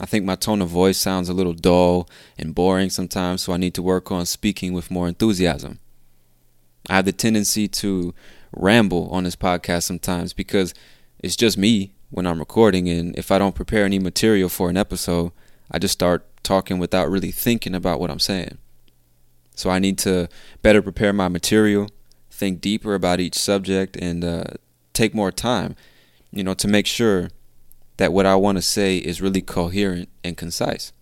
I 0.00 0.06
think 0.06 0.24
my 0.24 0.34
tone 0.34 0.62
of 0.62 0.68
voice 0.68 0.96
sounds 0.96 1.28
a 1.28 1.34
little 1.34 1.52
dull 1.52 2.08
and 2.38 2.54
boring 2.54 2.88
sometimes, 2.88 3.42
so 3.42 3.52
I 3.52 3.58
need 3.58 3.74
to 3.74 3.82
work 3.82 4.10
on 4.10 4.24
speaking 4.24 4.72
with 4.72 4.90
more 4.90 5.06
enthusiasm. 5.06 5.78
I 6.88 6.96
have 6.96 7.04
the 7.04 7.12
tendency 7.12 7.68
to 7.68 8.14
ramble 8.52 9.10
on 9.10 9.24
this 9.24 9.36
podcast 9.36 9.82
sometimes 9.82 10.32
because 10.32 10.72
it's 11.18 11.36
just 11.36 11.58
me 11.58 11.92
when 12.08 12.26
I'm 12.26 12.38
recording, 12.38 12.88
and 12.88 13.16
if 13.16 13.30
I 13.30 13.38
don't 13.38 13.54
prepare 13.54 13.84
any 13.84 13.98
material 13.98 14.48
for 14.48 14.70
an 14.70 14.78
episode, 14.78 15.32
I 15.70 15.78
just 15.78 15.92
start 15.92 16.26
talking 16.42 16.78
without 16.78 17.10
really 17.10 17.30
thinking 17.30 17.74
about 17.74 18.00
what 18.00 18.10
I'm 18.10 18.18
saying. 18.18 18.56
So 19.54 19.68
I 19.68 19.78
need 19.78 19.98
to 19.98 20.28
better 20.62 20.80
prepare 20.80 21.12
my 21.12 21.28
material, 21.28 21.90
think 22.30 22.62
deeper 22.62 22.94
about 22.94 23.20
each 23.20 23.36
subject, 23.38 23.96
and 23.96 24.24
uh, 24.24 24.44
take 24.94 25.14
more 25.14 25.30
time, 25.30 25.76
you 26.32 26.42
know, 26.42 26.54
to 26.54 26.66
make 26.66 26.86
sure 26.86 27.30
that 28.00 28.14
what 28.14 28.24
I 28.24 28.34
want 28.34 28.56
to 28.56 28.62
say 28.62 28.96
is 28.96 29.20
really 29.20 29.42
coherent 29.42 30.08
and 30.24 30.34
concise. 30.34 30.94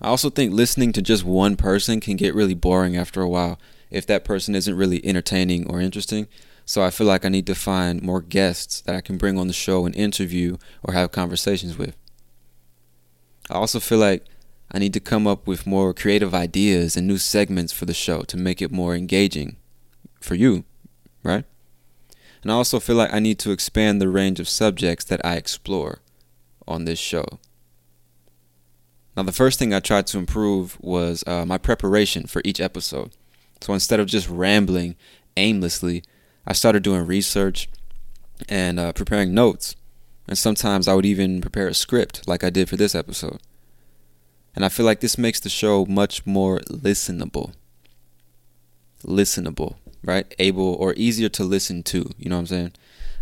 I 0.00 0.06
also 0.06 0.30
think 0.30 0.52
listening 0.52 0.92
to 0.92 1.02
just 1.02 1.24
one 1.24 1.56
person 1.56 1.98
can 1.98 2.16
get 2.16 2.32
really 2.32 2.54
boring 2.54 2.96
after 2.96 3.20
a 3.22 3.28
while 3.28 3.58
if 3.90 4.06
that 4.06 4.24
person 4.24 4.54
isn't 4.54 4.76
really 4.76 5.04
entertaining 5.04 5.68
or 5.68 5.80
interesting. 5.80 6.28
So 6.64 6.80
I 6.84 6.90
feel 6.90 7.08
like 7.08 7.24
I 7.24 7.28
need 7.28 7.48
to 7.48 7.56
find 7.56 8.04
more 8.04 8.20
guests 8.20 8.82
that 8.82 8.94
I 8.94 9.00
can 9.00 9.18
bring 9.18 9.36
on 9.36 9.48
the 9.48 9.52
show 9.52 9.84
and 9.84 9.96
interview 9.96 10.58
or 10.84 10.94
have 10.94 11.10
conversations 11.10 11.76
with. 11.76 11.96
I 13.50 13.54
also 13.54 13.80
feel 13.80 13.98
like 13.98 14.26
I 14.70 14.78
need 14.78 14.92
to 14.92 15.00
come 15.00 15.26
up 15.26 15.48
with 15.48 15.66
more 15.66 15.92
creative 15.92 16.36
ideas 16.36 16.96
and 16.96 17.04
new 17.04 17.18
segments 17.18 17.72
for 17.72 17.84
the 17.84 17.94
show 17.94 18.22
to 18.22 18.36
make 18.36 18.62
it 18.62 18.70
more 18.70 18.94
engaging 18.94 19.56
for 20.20 20.36
you, 20.36 20.64
right? 21.24 21.44
And 22.46 22.52
I 22.52 22.54
also 22.54 22.78
feel 22.78 22.94
like 22.94 23.12
I 23.12 23.18
need 23.18 23.40
to 23.40 23.50
expand 23.50 24.00
the 24.00 24.08
range 24.08 24.38
of 24.38 24.48
subjects 24.48 25.04
that 25.06 25.20
I 25.26 25.34
explore 25.34 25.98
on 26.68 26.84
this 26.84 27.00
show. 27.00 27.40
Now, 29.16 29.24
the 29.24 29.32
first 29.32 29.58
thing 29.58 29.74
I 29.74 29.80
tried 29.80 30.06
to 30.06 30.18
improve 30.18 30.78
was 30.80 31.24
uh, 31.26 31.44
my 31.44 31.58
preparation 31.58 32.28
for 32.28 32.40
each 32.44 32.60
episode. 32.60 33.10
So 33.60 33.74
instead 33.74 33.98
of 33.98 34.06
just 34.06 34.28
rambling 34.28 34.94
aimlessly, 35.36 36.04
I 36.46 36.52
started 36.52 36.84
doing 36.84 37.04
research 37.04 37.68
and 38.48 38.78
uh, 38.78 38.92
preparing 38.92 39.34
notes. 39.34 39.74
And 40.28 40.38
sometimes 40.38 40.86
I 40.86 40.94
would 40.94 41.04
even 41.04 41.40
prepare 41.40 41.66
a 41.66 41.74
script 41.74 42.28
like 42.28 42.44
I 42.44 42.50
did 42.50 42.68
for 42.68 42.76
this 42.76 42.94
episode. 42.94 43.40
And 44.54 44.64
I 44.64 44.68
feel 44.68 44.86
like 44.86 45.00
this 45.00 45.18
makes 45.18 45.40
the 45.40 45.48
show 45.48 45.84
much 45.84 46.24
more 46.24 46.60
listenable. 46.60 47.54
Listenable, 49.04 49.78
right? 50.06 50.34
Able 50.38 50.74
or 50.74 50.94
easier 50.96 51.28
to 51.28 51.44
listen 51.44 51.82
to. 51.82 52.10
You 52.16 52.30
know 52.30 52.36
what 52.36 52.40
I'm 52.40 52.46
saying? 52.46 52.72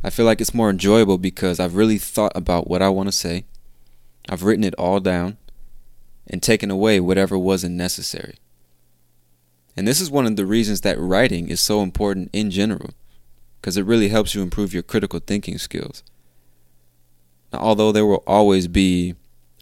I 0.05 0.11
feel 0.11 0.27
like 0.27 0.40
it's 0.40 0.55
more 0.55 0.70
enjoyable 0.70 1.18
because 1.18 1.59
I've 1.59 1.75
really 1.75 1.99
thought 1.99 2.33
about 2.37 2.68
what 2.68 2.83
I 2.83 2.90
want 2.90 3.09
to 3.09 3.12
say. 3.12 3.47
I've 4.29 4.44
written 4.44 4.62
it 4.62 4.75
all 4.75 5.01
down 5.01 5.38
and 6.29 6.42
taken 6.42 6.70
away 6.70 7.01
whatever 7.01 7.38
wasn't 7.38 7.75
necessary. 7.75 8.37
And 9.77 9.88
this 9.88 10.01
is 10.01 10.11
one 10.11 10.27
of 10.27 10.37
the 10.37 10.47
reasons 10.47 10.83
that 10.83 10.99
writing 11.01 11.49
is 11.49 11.61
so 11.61 11.83
important 11.83 12.31
in 12.33 12.51
general 12.51 12.90
because 13.61 13.77
it 13.77 13.87
really 13.87 14.09
helps 14.09 14.35
you 14.35 14.42
improve 14.42 14.75
your 14.75 14.83
critical 14.83 15.20
thinking 15.20 15.59
skills. 15.59 16.03
Now, 17.53 17.61
although 17.61 17.90
there 17.90 18.07
will 18.07 18.23
always 18.27 18.68
be 18.68 19.14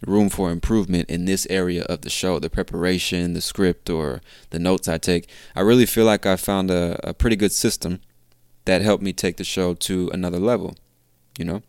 room 0.07 0.29
for 0.29 0.51
improvement 0.51 1.09
in 1.09 1.25
this 1.25 1.47
area 1.49 1.83
of 1.83 2.01
the 2.01 2.09
show 2.09 2.39
the 2.39 2.49
preparation, 2.49 3.33
the 3.33 3.41
script, 3.41 3.89
or 3.89 4.21
the 4.49 4.59
notes 4.59 4.87
I 4.87 4.97
take 4.97 5.29
I 5.55 5.61
really 5.61 5.85
feel 5.85 6.05
like 6.05 6.25
I 6.25 6.35
found 6.35 6.71
a, 6.71 6.99
a 7.07 7.13
pretty 7.13 7.35
good 7.35 7.51
system 7.51 7.99
that 8.65 8.81
helped 8.81 9.03
me 9.03 9.13
take 9.13 9.37
the 9.37 9.43
show 9.43 9.73
to 9.73 10.09
another 10.13 10.39
level, 10.39 10.75
you 11.37 11.45
know? 11.45 11.61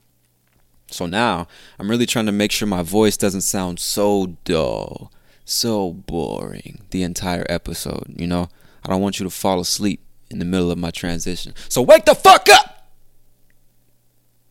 So 0.91 1.07
now 1.07 1.49
I'm 1.79 1.91
really 1.91 2.07
trying 2.07 2.27
to 2.27 2.33
make 2.33 2.53
sure 2.53 2.69
my 2.69 2.83
voice 2.83 3.17
doesn't 3.17 3.41
sound 3.41 3.81
so 3.81 4.37
dull, 4.45 5.11
so 5.45 5.93
boring 5.93 6.83
the 6.91 7.03
entire 7.03 7.47
episode, 7.49 8.15
you 8.17 8.27
know? 8.27 8.49
I 8.85 8.91
don't 8.91 9.01
want 9.01 9.19
you 9.19 9.25
to 9.25 9.31
fall 9.31 9.61
asleep 9.61 10.01
in 10.31 10.39
the 10.39 10.45
middle 10.45 10.71
of 10.71 10.79
my 10.79 10.91
transition. 10.91 11.55
So 11.69 11.83
wake 11.83 12.05
the 12.05 12.15
fuck 12.15 12.49
up! 12.49 12.89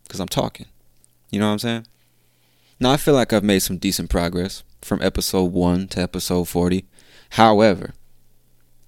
Because 0.04 0.20
I'm 0.20 0.28
talking. 0.28 0.66
You 1.30 1.40
know 1.40 1.46
what 1.46 1.52
I'm 1.52 1.58
saying? 1.58 1.86
Now, 2.80 2.90
I 2.90 2.96
feel 2.96 3.14
like 3.14 3.32
I've 3.32 3.44
made 3.44 3.60
some 3.60 3.78
decent 3.78 4.10
progress 4.10 4.64
from 4.82 5.00
episode 5.00 5.52
1 5.52 5.88
to 5.88 6.00
episode 6.00 6.48
40. 6.48 6.84
However, 7.30 7.94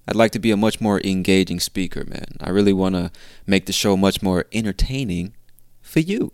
I'd 0.07 0.15
like 0.15 0.31
to 0.31 0.39
be 0.39 0.51
a 0.51 0.57
much 0.57 0.81
more 0.81 1.01
engaging 1.01 1.59
speaker, 1.59 2.03
man. 2.05 2.25
I 2.41 2.49
really 2.49 2.73
want 2.73 2.95
to 2.95 3.11
make 3.45 3.65
the 3.65 3.73
show 3.73 3.95
much 3.95 4.21
more 4.21 4.45
entertaining 4.51 5.33
for 5.81 6.01
you. 6.01 6.31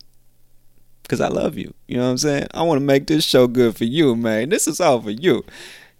Because 1.03 1.21
I 1.21 1.27
love 1.27 1.57
you. 1.57 1.73
You 1.87 1.97
know 1.97 2.05
what 2.05 2.11
I'm 2.11 2.17
saying? 2.17 2.47
I 2.53 2.63
want 2.63 2.79
to 2.79 2.85
make 2.85 3.07
this 3.07 3.23
show 3.23 3.47
good 3.47 3.77
for 3.77 3.85
you, 3.85 4.15
man. 4.15 4.49
This 4.49 4.67
is 4.67 4.79
all 4.79 5.01
for 5.01 5.11
you. 5.11 5.45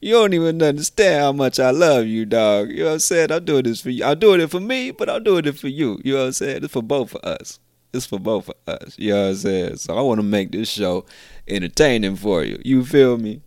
You 0.02 0.14
don't 0.14 0.34
even 0.34 0.62
understand 0.62 1.22
how 1.22 1.32
much 1.32 1.60
I 1.60 1.70
love 1.70 2.08
you, 2.08 2.26
dog. 2.26 2.70
You 2.70 2.80
know 2.80 2.86
what 2.86 2.94
I'm 2.94 3.00
saying? 3.00 3.32
I'm 3.32 3.46
doing 3.46 3.64
this 3.64 3.82
for 3.82 3.90
you. 3.90 4.04
I'm 4.04 4.20
doing 4.20 4.42
it 4.42 4.50
for 4.50 4.60
me, 4.60 4.92
but 4.92 5.10
I'm 5.10 5.24
doing 5.24 5.46
it 5.46 5.58
for 5.58 5.68
you. 5.68 6.02
You 6.04 6.14
know 6.14 6.20
what 6.20 6.26
I'm 6.26 6.32
saying? 6.34 6.64
It's 6.64 6.74
for 6.74 6.82
both 6.84 7.16
of 7.16 7.24
us. 7.24 7.60
It's 7.94 8.08
for 8.08 8.20
both 8.20 8.50
of 8.50 8.56
us. 8.68 8.96
You 8.98 9.12
know 9.12 9.22
what 9.22 9.30
I'm 9.30 9.36
saying? 9.36 9.76
So 9.78 9.96
I 9.96 10.02
want 10.02 10.20
to 10.20 10.24
make 10.24 10.52
this 10.52 10.70
show 10.70 11.06
entertaining 11.48 12.16
for 12.16 12.44
you. 12.44 12.60
You 12.66 12.84
feel 12.84 13.18
me? 13.18 13.42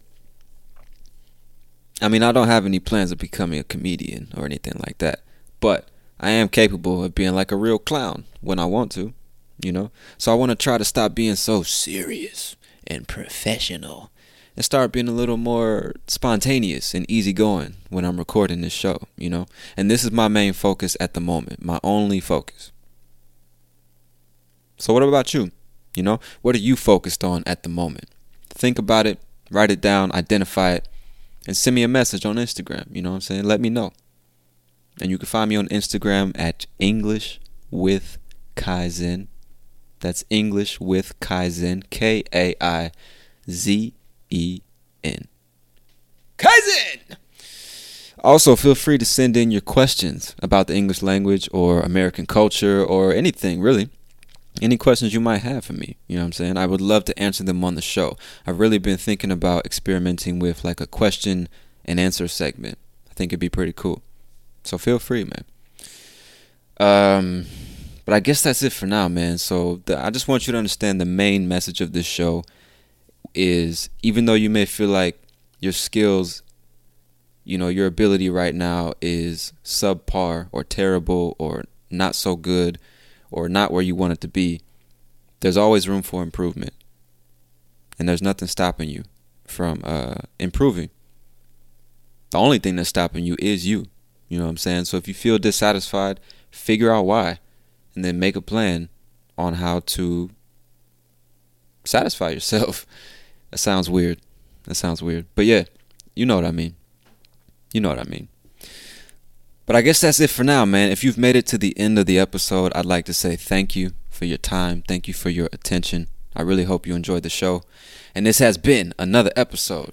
I 2.01 2.09
mean, 2.09 2.23
I 2.23 2.31
don't 2.31 2.47
have 2.47 2.67
any 2.67 2.79
plans 2.79 3.11
of 3.11 3.19
becoming 3.19 3.59
a 3.59 3.65
comedian 3.65 4.33
or 4.37 4.45
anything 4.45 4.81
like 4.87 4.99
that, 4.99 5.21
but 5.61 5.89
I 6.21 6.31
am 6.31 6.49
capable 6.49 7.03
of 7.03 7.15
being 7.15 7.35
like 7.35 7.51
a 7.51 7.57
real 7.57 7.79
clown 7.79 8.25
when 8.41 8.59
I 8.59 8.67
want 8.67 8.93
to, 8.93 9.15
you 9.63 9.73
know? 9.73 9.91
So 10.19 10.31
I 10.31 10.35
want 10.35 10.51
to 10.51 10.57
try 10.57 10.79
to 10.79 10.85
stop 10.85 11.15
being 11.15 11.37
so 11.37 11.63
serious 11.63 12.55
and 12.87 13.09
professional 13.09 14.11
and 14.55 14.65
start 14.65 14.93
being 14.93 15.09
a 15.09 15.13
little 15.13 15.39
more 15.39 15.95
spontaneous 16.07 16.95
and 16.95 17.11
easygoing 17.11 17.77
when 17.89 18.05
I'm 18.05 18.19
recording 18.19 18.61
this 18.61 18.75
show, 18.75 19.09
you 19.17 19.31
know? 19.31 19.47
And 19.77 19.91
this 19.91 20.05
is 20.05 20.13
my 20.13 20.29
main 20.29 20.53
focus 20.53 20.97
at 21.01 21.15
the 21.15 21.21
moment, 21.21 21.65
my 21.65 21.81
only 21.83 22.21
focus. 22.21 22.73
So, 24.77 24.93
what 24.93 25.03
about 25.03 25.33
you? 25.35 25.51
You 25.95 26.03
know, 26.03 26.21
what 26.43 26.55
are 26.55 26.59
you 26.59 26.77
focused 26.77 27.25
on 27.25 27.43
at 27.47 27.63
the 27.63 27.69
moment? 27.69 28.11
Think 28.51 28.79
about 28.79 29.07
it, 29.07 29.19
write 29.51 29.71
it 29.71 29.81
down, 29.81 30.13
identify 30.13 30.73
it, 30.73 30.89
and 31.47 31.57
send 31.57 31.75
me 31.75 31.83
a 31.83 31.89
message 31.89 32.27
on 32.27 32.37
Instagram. 32.37 32.95
You 32.95 33.03
know 33.03 33.11
what 33.11 33.17
I'm 33.17 33.21
saying? 33.23 33.45
Let 33.45 33.61
me 33.61 33.71
know. 33.71 33.93
And 35.01 35.11
you 35.11 35.19
can 35.19 35.27
find 35.27 35.49
me 35.49 35.57
on 35.57 35.69
Instagram 35.69 36.33
at 36.39 36.67
English 36.79 37.41
with 37.71 38.19
Kaizen. 38.57 39.29
That's 40.01 40.25
English 40.31 40.81
with 40.81 41.19
Kaizen. 41.21 41.89
K 41.91 42.25
A 42.35 42.55
I 42.61 42.93
Z 43.49 43.95
E 44.31 44.61
N. 45.03 45.29
Kaizen! 46.39 47.17
Also, 48.23 48.57
feel 48.57 48.75
free 48.75 48.99
to 48.99 49.05
send 49.05 49.37
in 49.37 49.51
your 49.51 49.61
questions 49.61 50.35
about 50.43 50.67
the 50.67 50.75
English 50.75 51.03
language 51.03 51.49
or 51.53 51.81
American 51.81 52.27
culture 52.27 52.85
or 52.85 53.15
anything 53.15 53.61
really. 53.61 53.89
Any 54.63 54.79
questions 54.79 55.13
you 55.13 55.21
might 55.21 55.43
have 55.43 55.65
for 55.65 55.75
me, 55.75 55.97
you 56.07 56.17
know 56.17 56.23
what 56.23 56.27
I'm 56.27 56.33
saying? 56.33 56.57
I 56.57 56.67
would 56.67 56.81
love 56.81 57.05
to 57.05 57.19
answer 57.19 57.45
them 57.45 57.63
on 57.63 57.75
the 57.75 57.83
show. 57.83 58.17
I've 58.47 58.59
really 58.59 58.79
been 58.79 58.97
thinking 58.97 59.31
about 59.31 59.67
experimenting 59.67 60.39
with 60.39 60.65
like 60.65 60.81
a 60.81 60.87
question 60.87 61.49
and 61.85 62.01
answer 62.01 62.27
segment. 62.27 62.79
I 63.11 63.15
think 63.15 63.31
it'd 63.31 63.41
be 63.41 63.51
pretty 63.51 63.75
cool. 63.75 64.03
So 64.65 64.79
feel 64.79 64.99
free, 64.99 65.25
man. 65.25 65.45
Um, 66.79 67.47
but 68.07 68.15
I 68.15 68.21
guess 68.21 68.43
that's 68.43 68.63
it 68.63 68.73
for 68.73 68.87
now, 68.87 69.09
man. 69.09 69.39
So 69.39 69.83
the, 69.85 70.03
I 70.03 70.11
just 70.11 70.29
want 70.29 70.47
you 70.47 70.53
to 70.53 70.59
understand 70.59 71.01
the 71.01 71.05
main 71.07 71.49
message 71.49 71.81
of 71.81 71.93
this 71.93 72.07
show 72.07 72.45
is 73.35 73.91
even 74.03 74.25
though 74.25 74.35
you 74.35 74.49
may 74.49 74.65
feel 74.65 74.89
like 74.89 75.21
your 75.61 75.73
skills, 75.73 76.43
you 77.45 77.59
know, 77.59 77.69
your 77.69 77.87
ability 77.87 78.31
right 78.31 78.55
now 78.55 78.95
is 79.01 79.53
subpar 79.65 80.49
or 80.51 80.65
terrible 80.65 81.37
or 81.39 81.65
not 81.91 82.15
so 82.15 82.37
good 82.37 82.79
or 83.31 83.49
not 83.49 83.71
where 83.73 83.83
you 83.83 83.95
want 83.95 84.13
it 84.13 84.21
to 84.23 84.29
be, 84.29 84.61
there's 85.41 85.57
always 85.57 85.89
room 85.89 86.03
for 86.03 86.23
improvement. 86.23 86.73
and 87.99 88.09
there's 88.09 88.23
nothing 88.23 88.49
stopping 88.49 88.91
you 88.91 89.05
from 89.47 89.81
uh, 89.85 90.15
improving. 90.39 90.91
The 92.31 92.39
only 92.39 92.59
thing 92.59 92.77
that's 92.77 92.89
stopping 92.91 93.25
you 93.25 93.37
is 93.39 93.67
you. 93.67 93.87
You 94.29 94.39
know 94.39 94.45
what 94.45 94.51
I'm 94.51 94.57
saying? 94.59 94.85
So 94.87 94.97
if 94.97 95.09
you 95.09 95.15
feel 95.15 95.39
dissatisfied, 95.39 96.21
figure 96.51 96.93
out 96.93 97.07
why, 97.07 97.39
and 97.95 98.05
then 98.05 98.19
make 98.19 98.37
a 98.37 98.43
plan 98.43 98.89
on 99.39 99.55
how 99.55 99.81
to 99.81 100.31
satisfy 101.85 102.31
yourself. 102.31 102.87
That 103.53 103.59
sounds 103.59 103.89
weird. 103.89 104.21
That 104.65 104.75
sounds 104.75 105.01
weird. 105.03 105.25
But 105.37 105.45
yeah, 105.45 105.65
you 106.17 106.27
know 106.27 106.35
what 106.35 106.45
I 106.45 106.51
mean. 106.51 106.75
You 107.73 107.81
know 107.81 107.91
what 107.91 108.01
I 108.01 108.05
mean. 108.05 108.27
But 109.67 109.75
I 109.75 109.83
guess 109.83 110.01
that's 110.01 110.21
it 110.21 110.31
for 110.31 110.45
now, 110.45 110.65
man. 110.65 110.93
If 110.93 111.03
you've 111.03 111.19
made 111.19 111.35
it 111.35 111.47
to 111.49 111.59
the 111.59 111.77
end 111.77 111.99
of 111.99 112.07
the 112.07 112.21
episode, 112.21 112.73
I'd 112.77 112.87
like 112.87 113.05
to 113.07 113.13
say 113.13 113.35
thank 113.35 113.75
you 113.75 113.91
for 114.09 114.25
your 114.25 114.39
time. 114.39 114.85
Thank 114.87 115.09
you 115.09 115.15
for 115.15 115.29
your 115.29 115.49
attention. 115.53 116.07
I 116.37 116.43
really 116.43 116.65
hope 116.65 116.87
you 116.87 116.95
enjoyed 116.95 117.25
the 117.25 117.29
show. 117.29 117.65
And 118.15 118.27
this 118.27 118.39
has 118.39 118.59
been 118.59 118.95
another 118.97 119.33
episode 119.35 119.93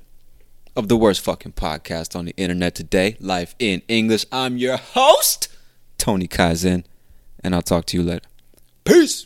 of 0.75 0.89
the 0.89 0.95
worst 0.95 1.21
fucking 1.21 1.53
podcast 1.53 2.15
on 2.15 2.25
the 2.25 2.35
internet 2.37 2.75
today, 2.75 3.17
Life 3.19 3.55
in 3.57 3.81
English. 3.87 4.25
I'm 4.31 4.57
your 4.57 4.77
host, 4.77 5.47
Tony 5.97 6.27
Kaizen, 6.27 6.85
and 7.43 7.55
I'll 7.55 7.61
talk 7.63 7.85
to 7.87 7.97
you 7.97 8.03
later. 8.03 8.27
Peace. 8.85 9.25